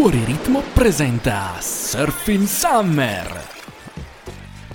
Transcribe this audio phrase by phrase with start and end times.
[0.00, 3.46] Fuori Ritmo presenta Surfing Summer.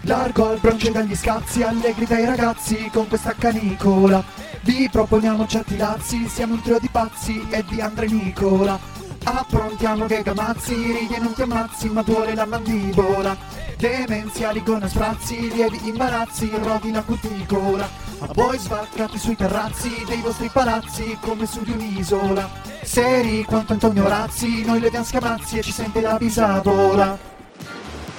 [0.02, 4.22] Largo al bronce dagli scazzi, allegri dai ragazzi con questa canicola.
[4.64, 8.78] Vi proponiamo certi lazzi, siamo un trio di pazzi e di Andre Nicola.
[9.24, 13.38] Approntiamo che gamazzi, ridi e non ti ammazzi, ma duole la mandibola.
[13.78, 17.88] Demenziali con sprazzi, lievi imbarazzi, rodi la cuticola.
[18.26, 22.50] A voi svaccati sui terrazzi dei vostri palazzi come su di un'isola.
[22.82, 27.32] Seri quanto Antonio Razzi, noi le diamo scamazzi e ci sente la bisadola.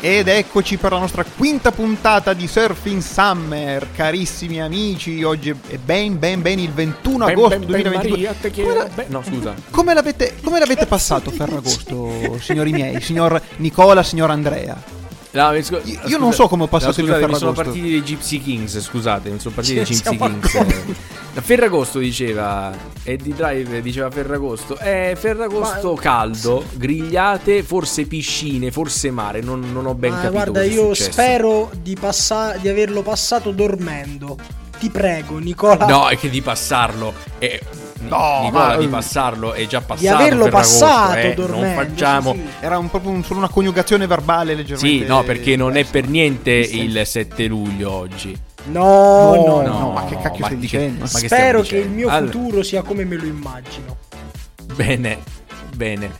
[0.01, 5.23] Ed eccoci per la nostra quinta puntata di Surfing Summer, carissimi amici.
[5.23, 8.11] Oggi è ben ben ben il 21 Ben, agosto ben, ben, 2022.
[8.11, 8.89] Maria, Come, la-.
[8.95, 9.55] Beh, no, scusa.
[9.71, 15.03] come l'avete, come l'avete passato Ferragosto, signori miei, signor Nicola, signor Andrea?
[15.35, 17.39] No, mi scu- Io- io non so come ho passato il no, mio scusate, mi
[17.39, 17.81] sono Ferragosto.
[17.81, 20.95] partiti dei Gypsy Kings, scusate, mi sono partiti dei Gypsy siamo Kings.
[21.35, 24.79] La Ferragosto diceva, Eddie Drive diceva Ferragosto.
[24.79, 30.33] Eh, Ferragosto Ma- caldo, grigliate, forse piscine, forse mare, non, non ho ben Ma capito
[30.33, 31.11] guarda, cosa è io successo.
[31.11, 34.37] spero di, passa- di averlo passato dormendo.
[34.79, 35.85] Ti prego, Nicola.
[35.87, 37.59] No, è che di passarlo è...
[38.09, 41.67] No, Nicola, ma- di passarlo è già passato di averlo passato eh, dormendo.
[41.67, 42.33] Non facciamo...
[42.33, 42.65] sì, sì.
[42.65, 44.87] Era un, proprio un- solo una coniugazione verbale leggermente.
[45.05, 48.37] Sì, no, perché non è per niente il 7 luglio oggi.
[48.67, 51.01] No, No, no, no, ma che cacchio ma stai di dicendo?
[51.13, 51.95] ma che Spero stiamo che il dicendo?
[51.97, 53.97] mio Allora- futuro sia come me lo immagino.
[54.75, 55.19] Bene,
[55.75, 56.11] bene.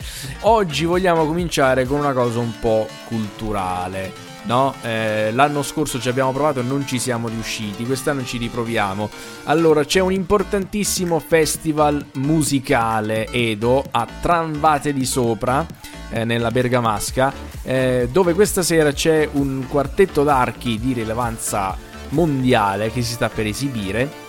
[0.41, 4.11] Oggi vogliamo cominciare con una cosa un po' culturale.
[4.45, 4.75] No?
[4.81, 7.85] Eh, l'anno scorso ci abbiamo provato e non ci siamo riusciti.
[7.85, 9.09] Quest'anno ci riproviamo.
[9.45, 15.65] Allora, c'è un importantissimo festival musicale Edo a Tranvate di Sopra.
[16.09, 21.77] eh, nella Bergamasca, eh, dove questa sera c'è un quartetto d'archi di rilevanza
[22.09, 24.23] mondiale che si sta per esibire.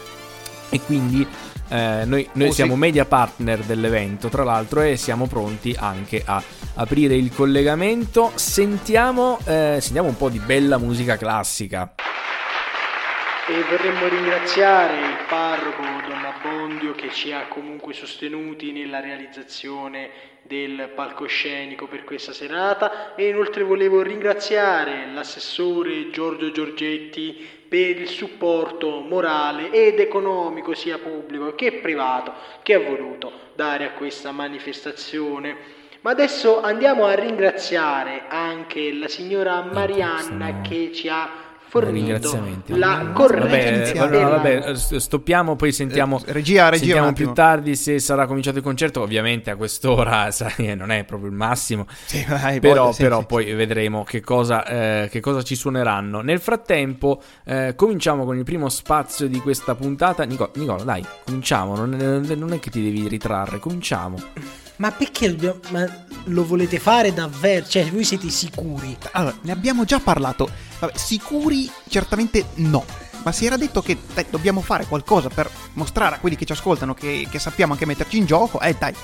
[0.68, 1.24] E quindi
[1.68, 2.78] eh, noi, noi Oh, siamo sì.
[2.78, 6.42] media partner dell'evento, tra l'altro, e siamo pronti anche a
[6.74, 8.32] aprire il collegamento.
[8.34, 11.94] Sentiamo, eh, sentiamo un po' di bella musica classica.
[13.48, 20.10] E vorremmo ringraziare il parroco Don Abbondio che ci ha comunque sostenuti nella realizzazione
[20.42, 29.00] del palcoscenico per questa serata e inoltre volevo ringraziare l'assessore Giorgio Giorgetti per il supporto
[29.00, 32.32] morale ed economico sia pubblico che privato
[32.62, 35.74] che ha voluto dare a questa manifestazione.
[36.02, 41.45] Ma adesso andiamo a ringraziare anche la signora Marianna che ci ha
[41.80, 46.20] Fornito la corretta Vabbè, allora, vabbè, eh, st- stoppiamo, poi sentiamo.
[46.24, 49.00] Eh, regia, regia, sentiamo più tardi se sarà cominciato il concerto.
[49.02, 51.86] Ovviamente a quest'ora sai, non è proprio il massimo.
[52.04, 53.26] Sì, hai Però, sì, però sì.
[53.26, 56.20] poi vedremo che cosa, eh, che cosa ci suoneranno.
[56.20, 60.24] Nel frattempo, eh, cominciamo con il primo spazio di questa puntata.
[60.24, 61.76] Nico- Nicola, dai, cominciamo.
[61.76, 64.16] Non è, non è che ti devi ritrarre, cominciamo.
[64.76, 65.86] Ma perché dobbiamo- ma
[66.24, 67.66] lo volete fare davvero?
[67.66, 68.96] Cioè, voi siete sicuri?
[69.12, 70.48] Allora, ne abbiamo già parlato.
[70.78, 72.84] Vabbè, sicuri certamente no.
[73.22, 76.52] Ma si era detto che dai, dobbiamo fare qualcosa per mostrare a quelli che ci
[76.52, 78.60] ascoltano che, che sappiamo anche metterci in gioco.
[78.60, 78.94] Eh dai,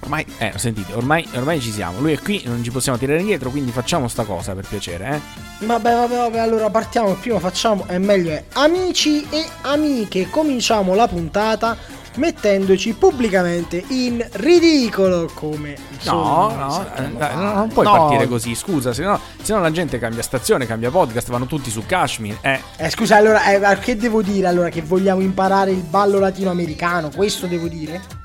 [0.00, 1.98] ormai Eh, sentite, ormai, ormai ci siamo.
[2.00, 3.48] Lui è qui, non ci possiamo tirare indietro.
[3.50, 5.64] Quindi facciamo sta cosa per piacere, eh.
[5.64, 7.14] Vabbè, vabbè, vabbè, allora partiamo.
[7.14, 10.28] Prima facciamo, è meglio è amici e amiche.
[10.28, 11.74] Cominciamo la puntata
[12.16, 17.92] mettendoci pubblicamente in ridicolo come No, no, eh, no, non puoi No.
[17.92, 21.70] partire così, scusa, se no, se no la gente cambia stazione, cambia podcast, vanno tutti
[21.70, 22.38] su Kashmir.
[22.40, 24.46] Eh, Eh, scusa, allora, eh, che devo dire?
[24.46, 27.10] Allora, che vogliamo imparare il ballo latinoamericano?
[27.14, 28.22] Questo devo dire?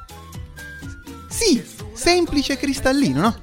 [1.28, 1.64] sì,
[1.94, 3.36] semplice e cristallino, no?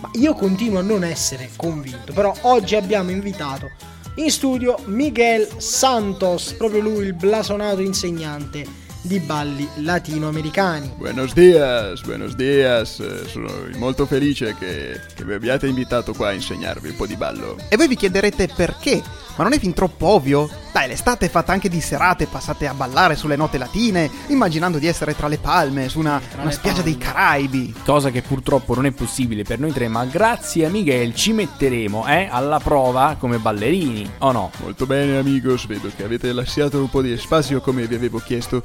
[0.00, 3.70] Ma io continuo a non essere convinto, però oggi abbiamo invitato
[4.16, 8.64] in studio Miguel Santos, proprio lui il blasonato insegnante
[9.06, 10.92] di balli latinoamericani.
[10.96, 16.32] Buenos dias, buenos dias, eh, sono molto felice che, che mi abbiate invitato qua a
[16.32, 17.56] insegnarvi un po' di ballo.
[17.68, 19.02] E voi vi chiederete perché?
[19.36, 20.48] Ma non è fin troppo ovvio?
[20.76, 24.86] Dai, l'estate è fatta anche di serate passate a ballare sulle note latine, immaginando di
[24.86, 26.90] essere tra le palme, su una, una spiaggia palme.
[26.90, 27.74] dei Caraibi.
[27.82, 32.06] cosa che purtroppo non è possibile per noi tre, ma grazie a Miguel ci metteremo
[32.06, 34.50] eh, alla prova come ballerini, o no?
[34.60, 38.62] Molto bene amigos, vedo che avete lasciato un po' di spazio come vi avevo chiesto.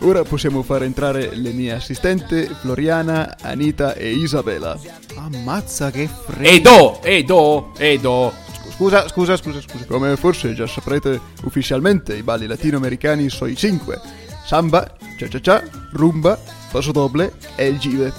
[0.00, 4.78] Ora possiamo far entrare le mie assistenti Floriana, Anita e Isabella.
[5.16, 7.00] Ammazza che freddo.
[7.00, 8.43] Edo, Edo, Edo.
[8.74, 9.84] Scusa, scusa, scusa, scusa.
[9.86, 14.00] Come forse già saprete, ufficialmente i balli latinoamericani sono i cinque.
[14.44, 15.62] Samba, cha-cha-cha,
[15.92, 16.36] rumba,
[16.72, 18.12] paso doble e il give.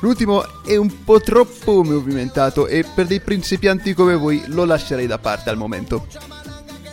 [0.00, 5.18] L'ultimo è un po' troppo movimentato e per dei principianti come voi lo lascerei da
[5.18, 6.06] parte al momento.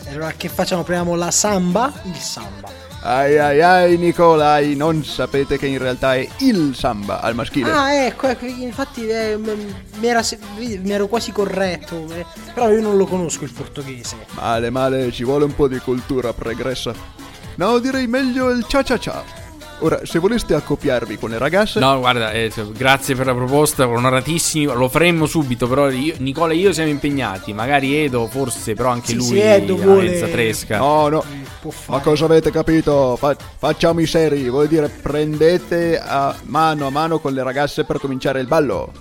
[0.08, 0.84] Allora che facciamo?
[0.84, 1.92] Proviamo la samba?
[2.04, 2.85] Il samba.
[3.08, 7.70] Ai ai ai Nicolai, non sapete che in realtà è il samba al maschile.
[7.70, 10.24] Ah, ecco, ecco, infatti eh, mi, era
[10.86, 14.16] ero quasi corretto, eh, però io non lo conosco il portoghese.
[14.32, 16.96] Male male, ci vuole un po' di cultura pregressa.
[17.58, 19.45] No, direi meglio il cia cia cia.
[19.80, 21.80] Ora, se voleste accoppiarvi con le ragazze...
[21.80, 26.56] No, guarda, eh, grazie per la proposta, onoratissimi, lo faremmo subito, però io, Nicola e
[26.56, 30.78] io siamo impegnati, magari Edo forse, però anche Sì, lui sì, Edo vuole- mezza tresca.
[30.78, 31.72] No, no, fare.
[31.88, 33.18] Ma cosa avete capito?
[33.18, 38.00] Fa- facciamo i seri, vuol dire prendete a mano a mano con le ragazze per
[38.00, 38.92] cominciare il ballo.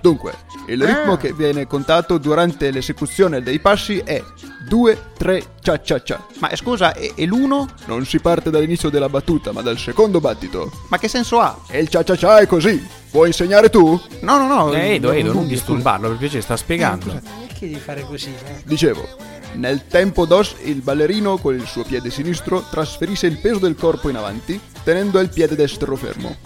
[0.00, 0.32] Dunque,
[0.66, 1.16] il ritmo Ah.
[1.18, 4.22] che viene contato durante l'esecuzione dei passi è
[4.68, 6.26] 2, 3, cia cia cia.
[6.38, 7.68] Ma eh, scusa, e, e l'uno?
[7.86, 10.70] Non si parte dall'inizio della battuta, ma dal secondo battito.
[10.88, 11.58] Ma che senso ha?
[11.68, 12.82] E il cia cia cia è così.
[13.10, 14.00] Vuoi insegnare tu?
[14.20, 14.72] No, no, no.
[14.72, 17.06] Eh, Edo, non- Edo, non disturbarlo, per piacere, sta spiegando.
[17.12, 18.30] Ma Perché devi fare così?
[18.30, 18.62] eh?
[18.64, 19.06] Dicevo,
[19.54, 24.08] nel tempo dos il ballerino con il suo piede sinistro trasferisce il peso del corpo
[24.08, 26.36] in avanti, tenendo il piede destro fermo.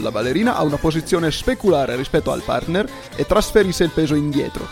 [0.00, 4.66] La ballerina ha una posizione speculare rispetto al partner e trasferisce il peso indietro.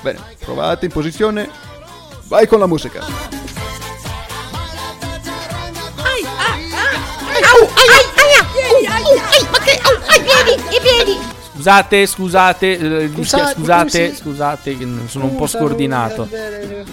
[0.00, 1.48] Bene, provate in posizione.
[2.24, 3.04] Vai con la musica.
[10.70, 11.18] I piedi!
[11.54, 14.20] Scusate, scusate, eh, dispia- Scusate, scusate, scusi.
[14.22, 16.28] scusate, che sono un po' scordinato.
[16.30, 16.84] eh,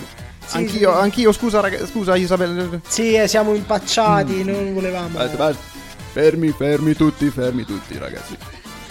[0.46, 2.68] sì, Anch'io, anch'io, scusa, raga, scusa Isabella.
[2.88, 5.10] Sì, eh, siamo impacciati, non volevamo.
[5.10, 5.78] Basta, basta.
[6.12, 8.36] Fermi, fermi tutti, fermi tutti, ragazzi.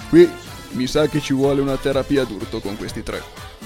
[0.09, 0.31] Qui
[0.71, 3.23] mi sa che ci vuole una terapia d'urto con questi tre.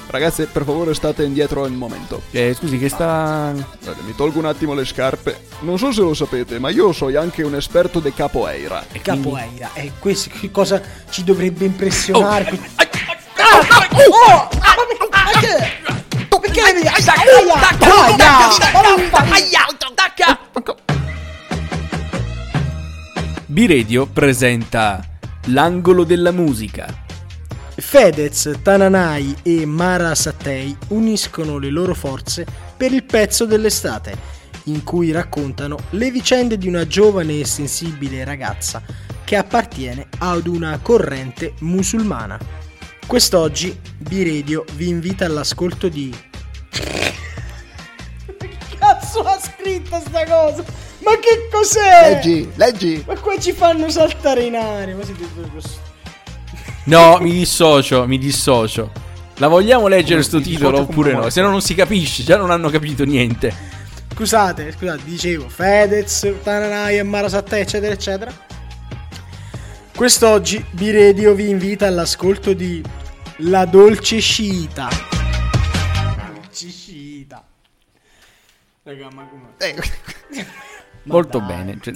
[0.06, 2.22] Ragazze, per favore state indietro un momento.
[2.32, 3.52] Eh, scusi, che sta...
[3.82, 5.46] Guarda, mi tolgo un attimo le scarpe.
[5.60, 8.84] Non so se lo sapete, ma io sono anche un esperto di capoeira.
[8.92, 12.50] e Capoeira, e questo che cosa ci dovrebbe impressionare?
[12.50, 12.60] Oh,
[13.94, 14.48] Oh!
[14.60, 14.84] Ah, ma
[15.30, 15.80] perché?
[16.40, 16.86] Perché devi...
[16.86, 17.14] Aia!
[19.36, 20.41] Aia!
[23.52, 25.04] B-Radio presenta
[25.48, 26.86] L'angolo della musica.
[27.76, 34.16] Fedez, Tananai e Mara Sattei uniscono le loro forze per il pezzo dell'estate,
[34.64, 38.82] in cui raccontano le vicende di una giovane e sensibile ragazza
[39.22, 42.38] che appartiene ad una corrente musulmana.
[43.06, 46.10] Quest'oggi B-Radio vi invita all'ascolto di...
[48.78, 50.81] Cazzo ha scritto sta cosa?
[51.02, 52.14] Ma che cos'è?
[52.14, 53.04] Leggi, leggi.
[53.06, 54.94] Ma qua ci fanno saltare in aria.
[54.94, 55.80] Ma siete questo?
[56.84, 58.90] No, mi dissocio, mi dissocio.
[59.36, 61.30] La vogliamo leggere sto titolo oppure no?
[61.30, 63.52] Se no non si capisce, già non hanno capito niente.
[64.12, 68.32] Scusate, scusate, dicevo Fedez, Tananai e Marasattei, eccetera, eccetera.
[69.94, 72.82] Quest'oggi B-Radio vi invita all'ascolto di
[73.38, 74.88] La Dolce Scita.
[76.34, 77.44] Dolce Scita.
[78.82, 79.54] Raga, ma come...
[81.04, 81.78] Molto bene.
[81.80, 81.94] cioè,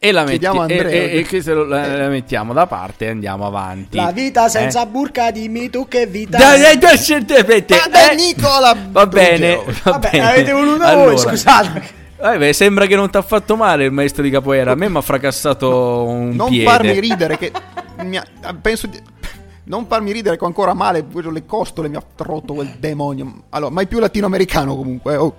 [0.00, 0.88] e la, metti, e, Andrea.
[0.90, 3.96] e- e lo- la, la mettiamo da parte e andiamo avanti.
[3.96, 4.86] La vita senza Eh?
[4.86, 8.14] burca, dimmi tu che vita Dai, dai, dai, certamente, Vabbè, eh?
[8.14, 8.76] Nicola!
[8.90, 10.28] Va bene, va Vabbè, bene.
[10.28, 11.82] avete voluto Allora, voi, scusate.
[12.16, 14.70] eh, beh, sembra che non ti ha fatto male il maestro di capoeira.
[14.70, 16.64] A me mi ha fracassato un Non piede.
[16.64, 17.50] farmi ridere che
[18.04, 18.24] mi ha-
[18.60, 19.00] penso di...
[19.64, 23.42] Non farmi ridere che ho ancora male, quello- le costole mi ha rotto quel demonio.
[23.50, 25.12] Allora, mai più latinoamericano comunque.
[25.14, 25.34] eh, Oh.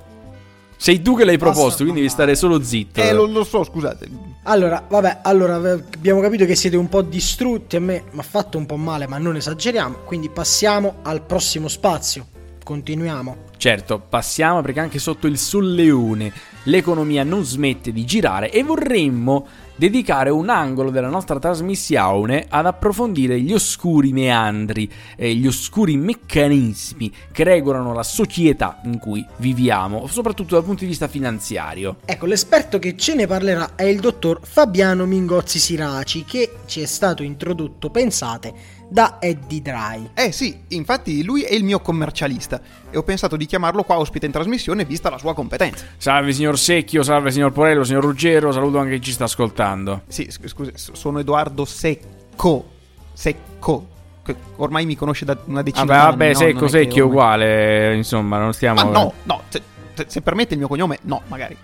[0.82, 3.02] Sei tu che l'hai proposto, quindi devi stare solo zitto.
[3.02, 4.08] Eh, lo, lo so, scusate.
[4.44, 7.76] Allora, vabbè, allora v- abbiamo capito che siete un po' distrutti.
[7.76, 9.98] A me mi ha fatto un po' male, ma non esageriamo.
[10.06, 12.28] Quindi passiamo al prossimo spazio.
[12.64, 13.48] Continuiamo.
[13.58, 16.32] Certo, passiamo perché anche sotto il solleone
[16.64, 19.48] l'economia non smette di girare e vorremmo
[19.80, 27.14] dedicare un angolo della nostra trasmissione ad approfondire gli oscuri meandri e gli oscuri meccanismi
[27.32, 32.00] che regolano la società in cui viviamo, soprattutto dal punto di vista finanziario.
[32.04, 36.86] Ecco, l'esperto che ce ne parlerà è il dottor Fabiano Mingozzi Siraci, che ci è
[36.86, 38.54] stato introdotto, pensate,
[38.90, 40.10] da Eddie Dry.
[40.14, 44.26] Eh sì, infatti lui è il mio commercialista e ho pensato di chiamarlo qua ospite
[44.26, 45.86] in trasmissione vista la sua competenza.
[45.98, 50.02] Salve signor Secchio, salve signor Porello, signor Ruggero, saluto anche chi ci sta ascoltando.
[50.08, 52.66] Sì, sc- scusi, s- sono Edoardo Secco.
[53.14, 53.88] Secco.
[54.24, 56.10] Che ormai mi conosce da una decina Vabbè, d'anni.
[56.12, 56.38] vabbè, no?
[56.40, 58.84] secco, secchio ormai- uguale, insomma, non stiamo...
[58.84, 59.64] Ma no, no, se-
[60.08, 61.56] se permette il mio cognome, no, magari.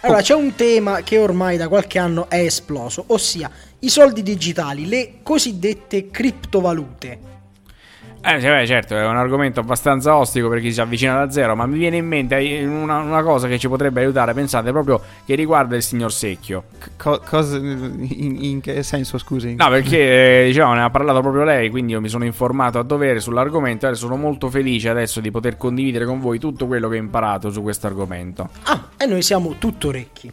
[0.00, 3.50] Allora, c'è un tema che ormai da qualche anno è esploso, ossia
[3.80, 7.37] i soldi digitali, le cosiddette criptovalute.
[8.30, 11.64] Eh, beh, certo, è un argomento abbastanza ostico per chi si avvicina da zero, ma
[11.64, 15.34] mi viene in mente eh, una, una cosa che ci potrebbe aiutare, pensate, proprio che
[15.34, 16.64] riguarda il signor Secchio.
[16.98, 19.54] Co- cosa, in, in che senso, scusi?
[19.54, 22.82] No, perché, eh, diciamo, ne ha parlato proprio lei, quindi io mi sono informato a
[22.82, 26.96] dovere sull'argomento e sono molto felice adesso di poter condividere con voi tutto quello che
[26.96, 28.50] ho imparato su questo argomento.
[28.64, 30.30] Ah, e noi siamo tutto orecchi.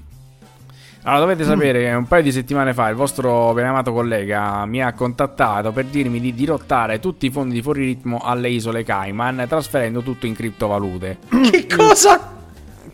[1.07, 4.91] Allora, dovete sapere che un paio di settimane fa il vostro benamato collega mi ha
[4.93, 10.01] contattato per dirmi di dirottare tutti i fondi di fuori ritmo alle isole Cayman, trasferendo
[10.01, 11.19] tutto in criptovalute.
[11.51, 12.33] Che cosa?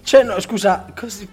[0.04, 1.26] Cioè, no, scusa, cos-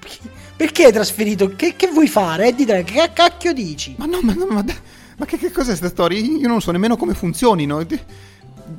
[0.54, 1.52] perché hai trasferito?
[1.56, 2.46] Che, che vuoi fare?
[2.46, 3.96] Eh, dite, che cacchio dici?
[3.98, 4.64] Ma no, ma, no, ma,
[5.16, 6.20] ma che, che cos'è questa storia?
[6.20, 7.84] Io non so nemmeno come funzionino.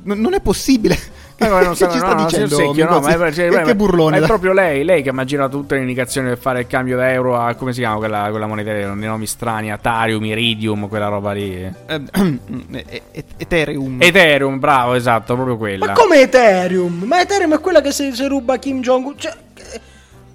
[0.04, 0.96] Non è possibile.
[1.42, 2.54] Eh, ma non so, ci sta no, dicendo?
[2.54, 4.18] Secchio, no, ma è, cioè, che, ma- che burlone.
[4.18, 6.66] ma è proprio lei, lei che mi ha girato tutte le indicazioni per fare il
[6.66, 10.86] cambio da euro a come si chiama quella, quella moneta, dei nomi strani, Atarium, Iridium,
[10.86, 11.54] quella roba lì.
[11.54, 14.02] Eh, eh, eh, Ethereum.
[14.02, 15.86] Ethereum, bravo, esatto, proprio quella.
[15.86, 17.04] Ma come Ethereum?
[17.04, 19.14] Ma Ethereum è quella che se, se ruba Kim Jong-un.
[19.16, 19.34] Cioè,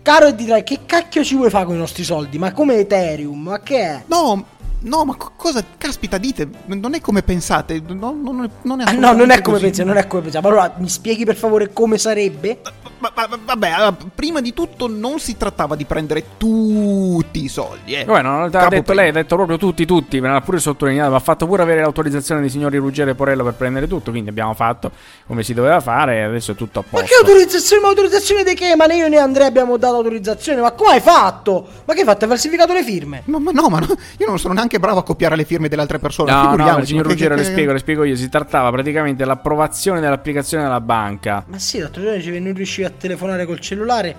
[0.01, 2.39] caro e dirai, che cacchio ci vuoi fare con i nostri soldi?
[2.39, 3.43] Ma come Ethereum?
[3.43, 4.01] Ma che è?
[4.07, 4.43] No,
[4.85, 5.63] no, ma co- cosa?
[5.77, 7.81] Caspita, dite, non è come pensate.
[7.87, 9.65] No, no, non è, non è Ah, no, non è come così.
[9.65, 10.47] pensi, non è come pensiamo.
[10.47, 12.59] Allora, mi spieghi per favore come sarebbe?
[12.99, 17.47] Ma- ma- ma- vabbè, allora, prima di tutto non si trattava di prendere tutti i
[17.47, 18.05] soldi, eh.
[18.05, 21.17] Come non l'ha detto lei, ha detto proprio tutti, tutti, me l'ha pure sottolineato, ma
[21.17, 24.53] ha fatto pure avere l'autorizzazione dei signori Ruggero e Porello per prendere tutto, quindi abbiamo
[24.53, 24.91] fatto
[25.27, 27.05] come si doveva fare e adesso è tutto a Ma posto.
[27.07, 27.81] che autorizzazione?
[27.81, 28.75] Ma autorizzazione di che?
[28.75, 30.61] Ma io né Andrea abbiamo dato autorizzazione.
[30.61, 31.67] Ma come hai fatto?
[31.85, 32.23] Ma che hai fatto?
[32.23, 33.21] Hai falsificato le firme?
[33.25, 33.87] Ma, ma no, ma no,
[34.17, 36.31] io non sono neanche bravo a copiare le firme delle altre persone.
[36.31, 38.15] No, no, figuriamoci, signor ma che- Ruggero, che- le spiego, le spiego io.
[38.15, 41.43] Si trattava praticamente dell'approvazione dell'applicazione della banca.
[41.47, 44.15] Ma sì, l'altro giorno dicevi non riuscivi a telefonare col cellulare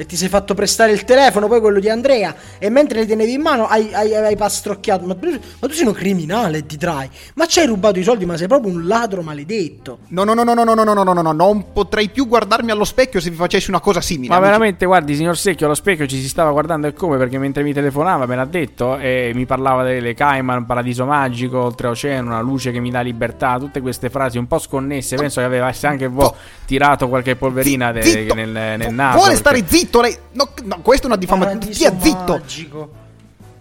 [0.00, 3.34] e ti sei fatto prestare il telefono, poi quello di Andrea, e mentre li tenevi
[3.34, 5.04] in mano hai, hai, hai pastrocchiato.
[5.04, 5.28] Ma, tu-
[5.58, 7.06] ma tu sei un criminale, ti trai.
[7.34, 9.98] Ma ci hai rubato i soldi, ma sei proprio un ladro maledetto.
[10.08, 12.70] No, no, no, no, no, no, no, no, no, no, no, non potrei più guardarmi
[12.70, 14.28] allo specchio se vi facessi una cosa simile.
[14.28, 14.50] Ma amici.
[14.50, 17.74] veramente, guardi, signor Secchio, allo specchio ci si stava guardando e come perché mentre mi
[17.74, 22.80] telefonava me l'ha detto e mi parlava delle Cayman, paradiso magico, oltreoceano, una luce che
[22.80, 25.16] mi dà libertà, tutte queste frasi un po' sconnesse.
[25.16, 26.30] Penso che avesse anche voi
[26.64, 28.34] tirato qualche polverina de- Zitto!
[28.34, 29.18] nel, nel naso.
[29.18, 30.16] Vuole perché- stare zitto lei?
[30.32, 31.72] No, no, questa è una diffamazione.
[31.74, 32.32] Stia zitto.
[32.32, 32.90] magico.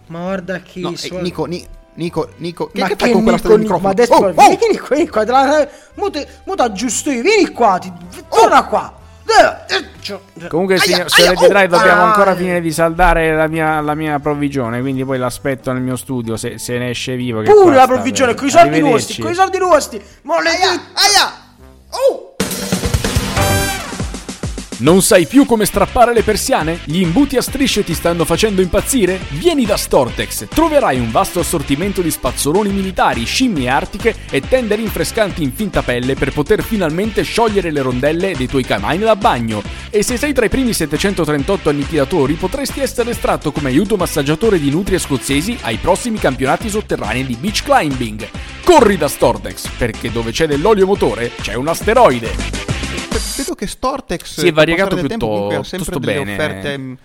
[0.07, 3.11] Ma guarda che No, eh, suona- Nico, Ni- Nico, Nico, che, ma che che fai
[3.13, 3.81] con quella storia del Nico, microfono?
[3.81, 4.57] ma adesso Oh, oh!
[4.57, 7.91] vieni qua, vieni qua, te la, mo, te, mo t'aggiusto io, vieni qua, ti,
[8.29, 8.93] torna qua.
[9.29, 12.35] Eh, eh, cioè, Comunque, Aia, signor, aia, signor oh, dobbiamo ancora eh.
[12.35, 14.81] finire di saldare la mia, la mia provvigione.
[14.81, 17.41] Quindi poi l'aspetto nel mio studio se, se ne esce vivo.
[17.41, 18.35] che Pure la provvigione, eh.
[18.35, 20.03] con i soldi nostri, con i soldi nostri.
[20.23, 20.65] Maledetto.
[20.93, 21.31] Aia!
[21.89, 22.28] Oh!
[24.79, 26.79] Non sai più come strappare le persiane?
[26.85, 29.19] Gli imbuti a strisce ti stanno facendo impazzire?
[29.31, 35.43] Vieni da Stortex, troverai un vasto assortimento di spazzoloni militari, scimmie artiche e tende rinfrescanti
[35.43, 39.61] in finta pelle per poter finalmente sciogliere le rondelle dei tuoi camaini da bagno.
[39.89, 44.69] E se sei tra i primi 738 annichilatori, potresti essere estratto come aiuto massaggiatore di
[44.69, 48.25] nutrie scozzesi ai prossimi campionati sotterranei di beach climbing.
[48.63, 52.59] Corri da Stortex, perché dove c'è dell'olio motore c'è un asteroide.
[53.37, 56.33] Vedo che Stortex Si è variegato comunque, ha piuttosto sempre delle bene.
[56.33, 56.97] offerte mh,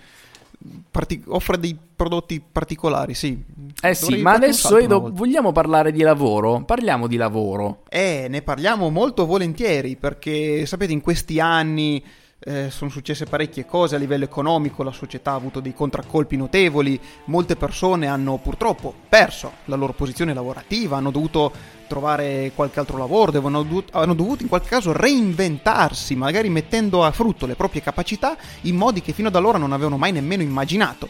[0.91, 3.41] parti- offre dei prodotti particolari, sì.
[3.81, 6.63] Eh sì, ma adesso Edo, vogliamo parlare di lavoro?
[6.63, 7.83] Parliamo di lavoro.
[7.89, 12.03] Eh, ne parliamo molto volentieri perché sapete in questi anni
[12.39, 16.99] eh, sono successe parecchie cose a livello economico, la società ha avuto dei contraccolpi notevoli,
[17.25, 21.51] molte persone hanno purtroppo perso la loro posizione lavorativa, hanno dovuto
[21.87, 27.45] trovare qualche altro lavoro, devono hanno dovuto in qualche caso reinventarsi, magari mettendo a frutto
[27.45, 31.09] le proprie capacità in modi che fino ad allora non avevano mai nemmeno immaginato.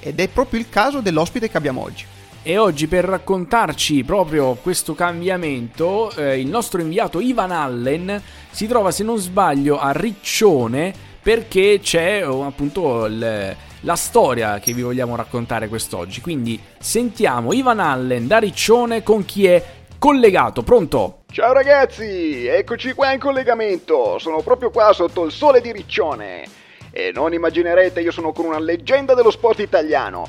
[0.00, 2.04] Ed è proprio il caso dell'ospite che abbiamo oggi.
[2.44, 8.90] E oggi per raccontarci proprio questo cambiamento, eh, il nostro inviato Ivan Allen si trova,
[8.90, 15.16] se non sbaglio, a Riccione perché c'è oh, appunto il- la storia che vi vogliamo
[15.16, 16.20] raccontare quest'oggi.
[16.20, 19.64] Quindi sentiamo Ivan Allen da Riccione con chi è
[20.02, 20.64] collegato.
[20.64, 21.22] Pronto?
[21.30, 24.18] Ciao ragazzi, eccoci qua in collegamento.
[24.18, 26.42] Sono proprio qua sotto il sole di Riccione.
[26.90, 30.26] E non immaginerete, io sono con una leggenda dello sport italiano.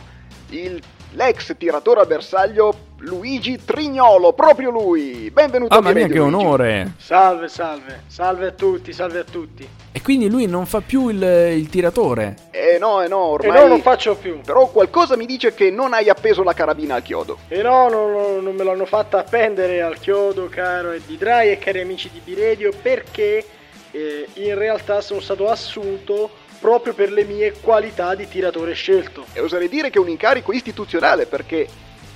[0.50, 0.80] Il,
[1.14, 5.30] l'ex tiratore a bersaglio Luigi Trignolo, proprio lui.
[5.30, 6.36] Benvenuto a Mamma mia, che Luigi.
[6.36, 6.94] onore!
[6.98, 9.68] Salve, salve, salve a tutti, salve a tutti.
[9.92, 12.36] E quindi lui non fa più il, il tiratore.
[12.52, 13.60] Eh no, eh no, E ormai...
[13.60, 14.40] no, non faccio più.
[14.40, 17.40] Però qualcosa mi dice che non hai appeso la carabina al chiodo.
[17.50, 21.58] E no, no, no, non me l'hanno fatta appendere al chiodo, caro Eddie Dry e
[21.58, 23.46] cari amici di Biredio, perché
[23.92, 29.26] eh, in realtà sono stato assunto proprio per le mie qualità di tiratore scelto.
[29.34, 31.68] E oserei dire che è un incarico istituzionale perché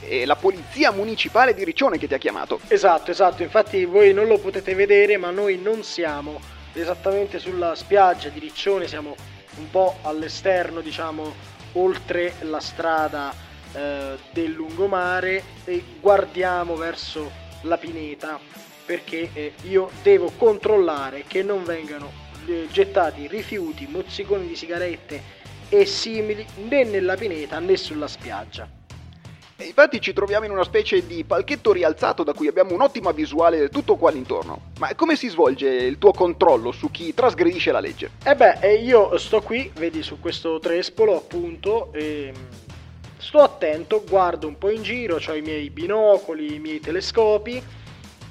[0.07, 2.59] è la polizia municipale di Riccione che ti ha chiamato.
[2.67, 6.39] Esatto, esatto, infatti voi non lo potete vedere, ma noi non siamo
[6.73, 9.15] esattamente sulla spiaggia di Riccione, siamo
[9.57, 11.33] un po' all'esterno, diciamo,
[11.73, 13.33] oltre la strada
[13.73, 17.29] eh, del lungomare e guardiamo verso
[17.61, 18.39] la pineta
[18.85, 22.09] perché eh, io devo controllare che non vengano
[22.45, 25.21] eh, gettati rifiuti, mozziconi di sigarette
[25.67, 28.76] e simili né nella pineta né sulla spiaggia.
[29.59, 33.57] E infatti ci troviamo in una specie di palchetto rialzato da cui abbiamo un'ottima visuale
[33.57, 34.73] del tutto qua all'intorno.
[34.77, 38.11] Ma come si svolge il tuo controllo su chi trasgredisce la legge?
[38.23, 42.31] E beh, eh, io sto qui, vedi su questo trespolo appunto, e
[43.17, 47.59] sto attento, guardo un po' in giro, ho i miei binocoli, i miei telescopi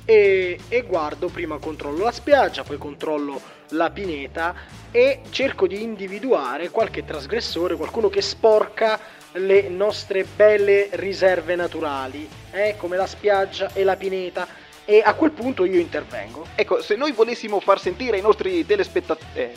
[0.04, 3.40] e, e guardo, prima controllo la spiaggia, poi controllo
[3.70, 4.54] la pineta
[4.92, 12.74] e cerco di individuare qualche trasgressore, qualcuno che sporca le nostre belle riserve naturali, eh,
[12.76, 14.46] come la spiaggia e la pineta.
[14.88, 16.46] E a quel punto io intervengo.
[16.54, 19.26] Ecco, se noi volessimo far sentire ai nostri telespettatori...
[19.34, 19.52] Eh,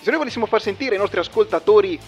[0.00, 2.00] se noi volessimo far sentire ai nostri ascoltatori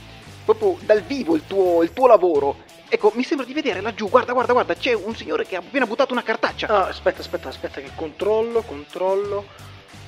[0.44, 4.32] proprio dal vivo il tuo, il tuo lavoro, ecco, mi sembra di vedere laggiù, guarda,
[4.32, 6.68] guarda, guarda, c'è un signore che ha appena buttato una cartaccia.
[6.68, 9.46] Ah, aspetta, aspetta, aspetta che controllo, controllo.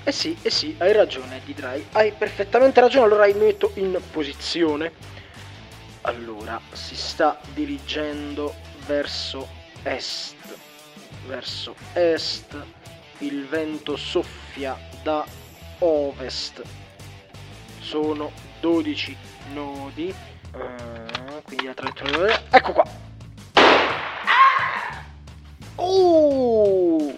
[0.02, 1.88] Eh sì, eh sì, hai ragione, Dry.
[1.92, 4.92] Hai perfettamente ragione, allora mi metto in posizione.
[6.02, 8.54] Allora, si sta dirigendo
[8.86, 9.48] verso
[9.82, 10.34] est.
[11.26, 12.56] Verso est.
[13.18, 15.24] Il vento soffia da
[15.80, 16.62] ovest.
[17.80, 18.30] Sono
[18.60, 19.16] 12
[19.52, 20.08] nodi.
[20.08, 22.42] eh, quindi la traiettoria.
[22.50, 22.84] Ecco qua.
[25.76, 27.12] Oh!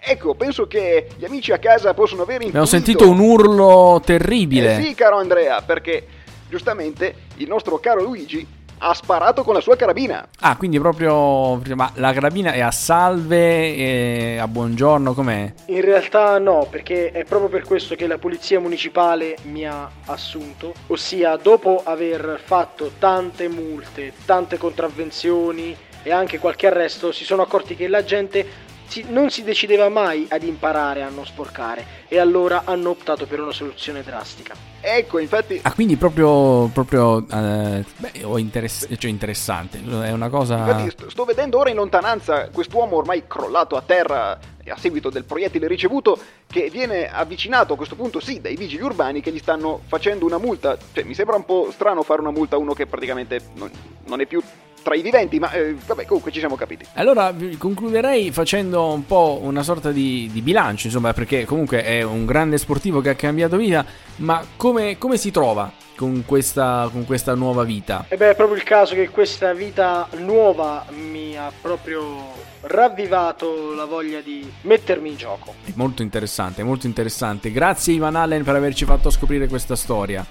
[0.00, 4.78] Ecco, penso che gli amici a casa possono avere Abbiamo intuito- sentito un urlo terribile.
[4.78, 6.06] Eh sì, caro Andrea, perché
[6.48, 8.46] giustamente il nostro caro Luigi
[8.78, 10.28] ha sparato con la sua carabina.
[10.40, 11.60] Ah, quindi proprio.
[11.74, 15.52] Ma la carabina è a salve, e a buongiorno, com'è?
[15.66, 20.74] In realtà no, perché è proprio per questo che la polizia municipale mi ha assunto,
[20.88, 27.74] ossia dopo aver fatto tante multe, tante contravvenzioni e anche qualche arresto, si sono accorti
[27.74, 32.62] che la gente si- non si decideva mai ad imparare a non sporcare e allora
[32.64, 34.54] hanno optato per una soluzione drastica.
[34.80, 36.68] Ecco, infatti, Ah, quindi proprio.
[36.72, 39.78] proprio eh, beh, o interess- cioè interessante.
[39.78, 40.56] È una cosa.
[40.58, 45.24] infatti sto, sto vedendo ora in lontananza quest'uomo ormai crollato a terra a seguito del
[45.24, 49.80] proiettile ricevuto che viene avvicinato a questo punto sì dai vigili urbani che gli stanno
[49.86, 50.76] facendo una multa.
[50.92, 53.70] Cioè, mi sembra un po' strano fare una multa a uno che praticamente non,
[54.06, 54.42] non è più
[54.88, 56.86] tra i viventi, ma eh, vabbè, comunque ci siamo capiti.
[56.94, 62.24] Allora concluderei facendo un po' una sorta di, di bilancio, insomma, perché comunque è un
[62.24, 63.84] grande sportivo che ha cambiato vita,
[64.16, 68.06] ma come, come si trova con questa, con questa nuova vita?
[68.08, 73.84] E beh, è proprio il caso che questa vita nuova mi ha proprio ravvivato la
[73.84, 75.54] voglia di mettermi in gioco.
[75.64, 77.52] È molto interessante, molto interessante.
[77.52, 80.24] Grazie Ivan Allen per averci fatto scoprire questa storia.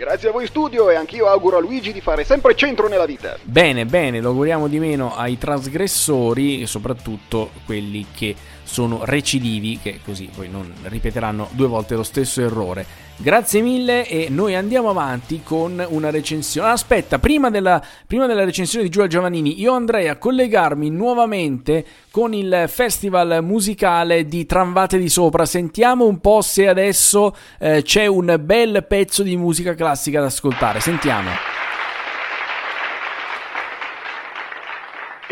[0.00, 3.36] Grazie a voi studio e anch'io auguro a Luigi di fare sempre centro nella vita.
[3.42, 8.34] Bene, bene, lo auguriamo di meno ai trasgressori e soprattutto quelli che
[8.70, 13.08] sono recidivi, che così poi non ripeteranno due volte lo stesso errore.
[13.16, 16.68] Grazie mille e noi andiamo avanti con una recensione.
[16.68, 21.84] Ah, Aspetta, prima della, prima della recensione di Giulia Giovannini, io andrei a collegarmi nuovamente
[22.10, 25.44] con il festival musicale di Tramvate di Sopra.
[25.44, 30.80] Sentiamo un po' se adesso eh, c'è un bel pezzo di musica classica da ascoltare.
[30.80, 31.49] Sentiamo.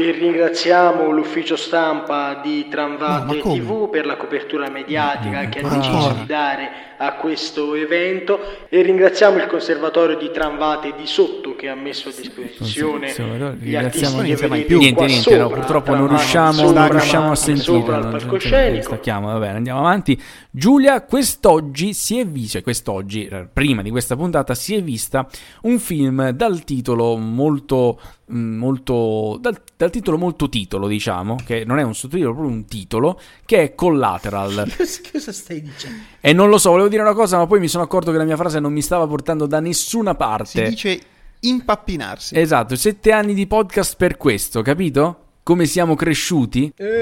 [0.00, 3.58] E ringraziamo l'ufficio stampa di No, Tramvate come?
[3.58, 6.14] TV per la copertura mediatica che ha deciso ancora?
[6.14, 11.74] di dare a questo evento e ringraziamo il conservatorio di Tramvate di sotto che ha
[11.74, 14.78] messo a disposizione Conservatorio, gli ringraziamo- artisti non che mai più.
[14.78, 17.98] Niente, niente, no, sopra, purtroppo non riusciamo, sopra, non riusciamo a sentire.
[17.98, 18.82] no, palcoscenico.
[18.84, 20.20] Stacchiamo, va bene, andiamo avanti.
[20.50, 25.26] Giulia, quest'oggi si è vista, cioè quest'oggi, eh, prima di questa puntata, si è vista
[25.62, 31.78] un film dal titolo molto, mm, molto, dal, dal titolo molto titolo, diciamo, che non
[31.78, 34.70] è un sottotitolo, proprio un titolo, che è Collateral.
[35.12, 35.98] Cosa stai dicendo?
[36.20, 38.24] E non lo so, volevo dire una cosa, ma poi mi sono accorto che la
[38.24, 40.68] mia frase non mi stava portando da nessuna Si parte.
[40.68, 41.00] dice
[41.40, 42.36] impappinarsi.
[42.38, 45.18] Esatto, sette anni di podcast per questo, capito?
[45.42, 46.72] Come siamo cresciuti?
[46.76, 47.00] Eh,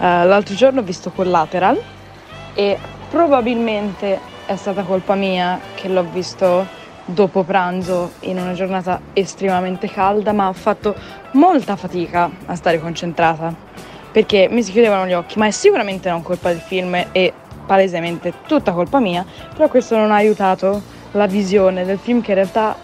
[0.00, 1.80] l'altro giorno ho visto Collateral
[2.54, 2.78] e
[3.10, 6.66] probabilmente è stata colpa mia che l'ho visto
[7.08, 10.94] dopo pranzo in una giornata estremamente calda, ma ho fatto
[11.32, 13.54] molta fatica a stare concentrata
[14.10, 17.32] perché mi si chiudevano gli occhi, ma è sicuramente non colpa del film e
[17.66, 22.36] palesemente tutta colpa mia, però questo non ha aiutato la visione del film che in
[22.36, 22.76] realtà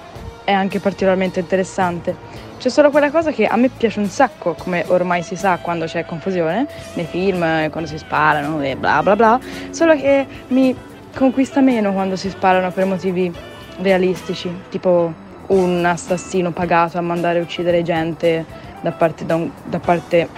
[0.45, 2.15] è anche particolarmente interessante.
[2.59, 5.87] C'è solo quella cosa che a me piace un sacco, come ormai si sa quando
[5.87, 10.75] c'è confusione nei film, quando si sparano e bla bla bla, solo che mi
[11.15, 13.33] conquista meno quando si sparano per motivi
[13.79, 15.13] realistici, tipo
[15.47, 18.45] un assassino pagato a mandare a uccidere gente
[18.81, 20.29] da parte, da un- da parte,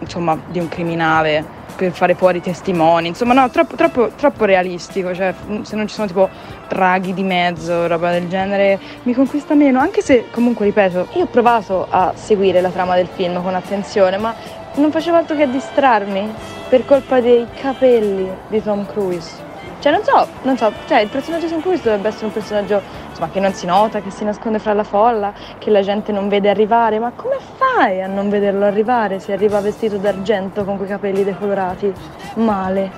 [0.00, 5.14] insomma, di un criminale per fare fuori i testimoni, insomma no, troppo, troppo, troppo realistico,
[5.14, 6.28] cioè se non ci sono tipo
[6.68, 11.26] draghi di mezzo, roba del genere, mi conquista meno, anche se comunque ripeto, io ho
[11.26, 14.34] provato a seguire la trama del film con attenzione, ma
[14.74, 16.28] non facevo altro che distrarmi
[16.68, 19.46] per colpa dei capelli di Tom Cruise.
[19.80, 23.30] Cioè non so, non so, cioè il personaggio Tom Cruise dovrebbe essere un personaggio insomma,
[23.30, 26.50] che non si nota, che si nasconde fra la folla, che la gente non vede
[26.50, 31.22] arrivare, ma come fai a non vederlo arrivare se arriva vestito d'argento con quei capelli
[31.22, 31.92] decolorati?
[32.34, 32.90] Male.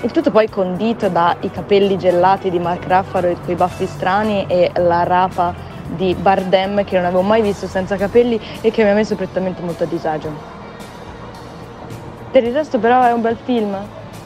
[0.00, 4.70] Il tutto poi condito dai capelli gelati di Mark Raffaro e quei baffi strani e
[4.76, 5.54] la rapa
[5.86, 9.60] di Bardem che non avevo mai visto senza capelli e che mi ha messo prettamente
[9.60, 10.30] molto a disagio.
[12.30, 13.76] Per il resto però è un bel film,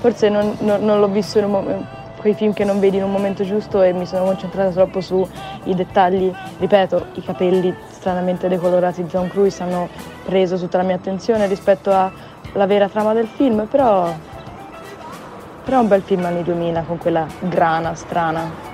[0.00, 3.02] forse non, non- non l'ho visto in un momento quei film che non vedi in
[3.02, 5.26] un momento giusto e mi sono concentrata troppo sui
[5.64, 9.88] dettagli, ripeto, i capelli stranamente decolorati di Tom Cruise hanno
[10.24, 14.12] preso tutta la mia attenzione rispetto alla vera trama del film, però,
[15.64, 18.68] però è un bel film anni 2000 con quella grana strana.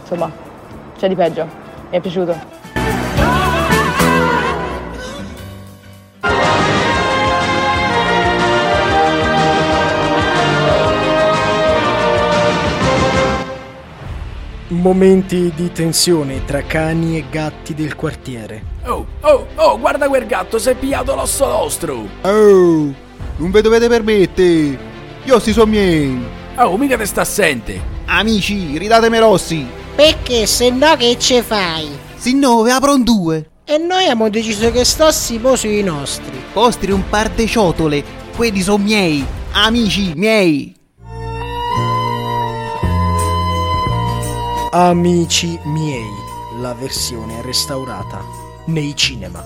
[0.00, 0.30] Insomma,
[0.96, 2.55] c'è di peggio, mi è piaciuto.
[14.76, 18.62] Momenti di tensione tra cani e gatti del quartiere.
[18.84, 22.06] Oh, oh, oh, guarda quel gatto, si è pigliato l'osso nostro.
[22.20, 22.94] Oh,
[23.38, 24.78] non ve dovete permettere.
[25.24, 26.22] Io si sono miei.
[26.56, 27.80] Oh, mica te sta assente.
[28.04, 29.66] Amici, ridatemi rossi.
[29.94, 31.88] Perché se no che ce fai?
[32.14, 33.48] Se no, ve apro un due.
[33.64, 36.38] E noi abbiamo deciso che stassimo sui nostri.
[36.52, 38.04] Vostri un par de ciotole.
[38.36, 39.24] Quelli sono miei.
[39.52, 40.75] Amici miei.
[44.70, 46.04] Amici miei,
[46.60, 48.22] la versione restaurata
[48.66, 49.44] nei cinema.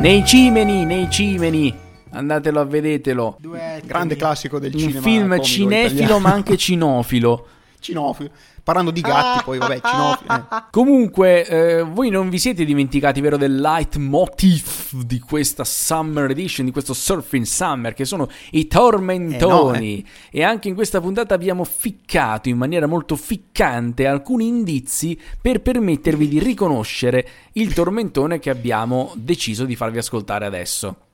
[0.00, 1.76] Nei cimeni, nei cimeni.
[2.10, 3.36] Andatelo a vedetelo.
[3.84, 5.00] Grande classico del Un cinema.
[5.00, 6.18] film comico cinefilo italiano.
[6.20, 7.46] ma anche cinofilo.
[7.80, 8.30] Cinofilo.
[8.62, 10.34] Parlando di gatti, poi vabbè, cinofilo.
[10.34, 10.64] eh.
[10.70, 16.72] Comunque, eh, voi non vi siete dimenticati, vero, del leitmotiv di questa Summer Edition, di
[16.72, 20.06] questo Surfing Summer, che sono i tormentoni.
[20.30, 26.28] E anche in questa puntata abbiamo ficcato in maniera molto ficcante alcuni indizi per permettervi
[26.28, 31.07] di riconoscere il tormentone che abbiamo deciso di farvi ascoltare adesso.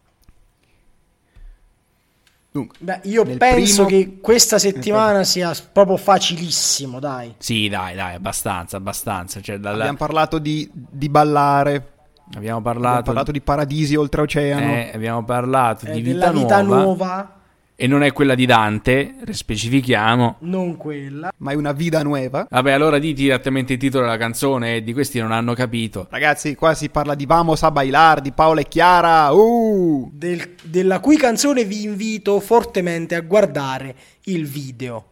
[2.54, 7.34] Dunque, Beh, io penso primo- che questa settimana sia proprio facilissimo, dai.
[7.38, 9.40] Sì, dai, dai, abbastanza, abbastanza.
[9.40, 11.74] Cioè, dalla- abbiamo parlato di, di ballare.
[11.74, 14.66] abbiamo Abbiamo parlato, parlato di paradisi oltreoceano.
[14.72, 17.34] eh, abbiamo parlato Eh, di vita, vita nuova, nuova,
[17.76, 20.36] e non è quella di Dante, specifichiamo.
[20.40, 21.32] non quella.
[21.38, 22.46] Ma è una vida nuova.
[22.48, 26.06] Vabbè, allora di direttamente il titolo della canzone, di questi non hanno capito.
[26.10, 29.32] Ragazzi, qua si parla di Vamos a bailar, di Paola e Chiara.
[29.32, 30.10] Uh!
[30.12, 35.06] del- della cui canzone vi invito fortemente a guardare il video.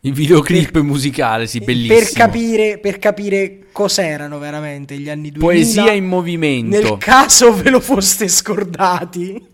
[0.00, 1.98] Il videoclip musicale, sì, bellissimo.
[1.98, 5.40] Per capire, per capire cos'erano veramente gli anni 2000.
[5.40, 6.78] Poesia in movimento.
[6.78, 9.44] Nel caso ve lo foste scordati,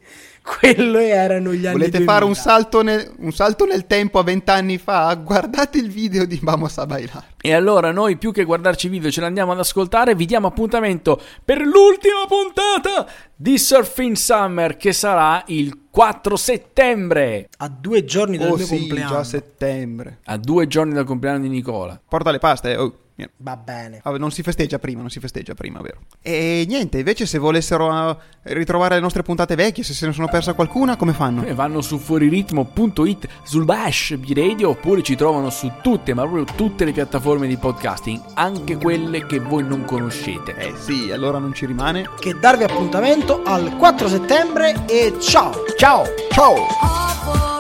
[0.45, 2.13] quello erano gli anni Volete 2000.
[2.13, 5.15] fare un salto, nel, un salto nel tempo a vent'anni fa?
[5.15, 7.25] Guardate il video di Vamos a bailar.
[7.41, 11.59] E allora noi più che guardarci video ce l'andiamo ad ascoltare, vi diamo appuntamento per
[11.61, 18.57] l'ultima puntata di Surfing Summer che sarà il 4 settembre, A due giorni dal Oh
[18.57, 19.11] mio sì, compleanno.
[19.11, 20.19] già a settembre.
[20.25, 21.99] a due giorni dal compleanno di Nicola.
[22.07, 22.77] Porta le paste.
[22.77, 22.99] Oh.
[23.37, 24.01] Va bene.
[24.03, 26.01] Vabbè, non si festeggia prima, non si festeggia prima, vero?
[26.21, 28.11] E niente, invece se volessero
[28.43, 31.45] eh, ritrovare le nostre puntate vecchie, se se ne sono persa qualcuna, come fanno?
[31.45, 36.85] E vanno su fuoriritmo.it sul Bash B-Radio oppure ci trovano su tutte, ma proprio tutte
[36.85, 40.57] le piattaforme di podcasting, anche quelle che voi non conoscete.
[40.57, 42.09] Eh sì, allora non ci rimane.
[42.19, 45.53] Che darvi appuntamento al 4 settembre e ciao!
[45.77, 46.05] Ciao!
[46.31, 47.54] Ciao!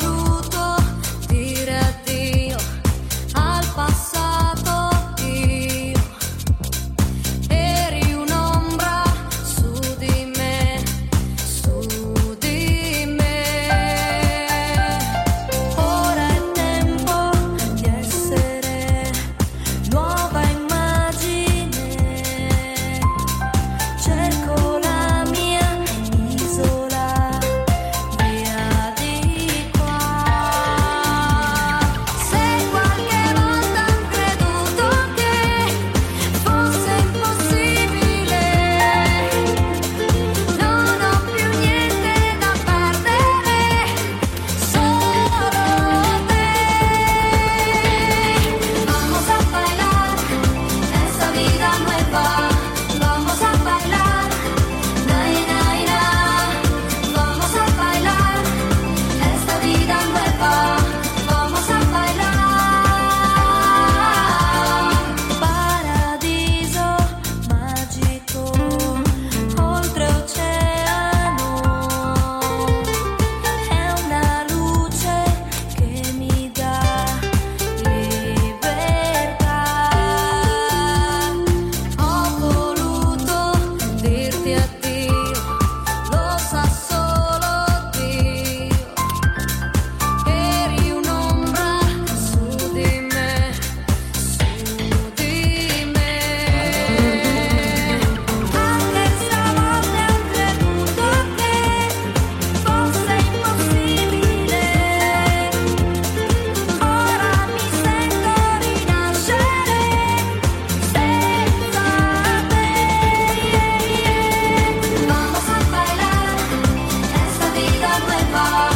[118.34, 118.73] love.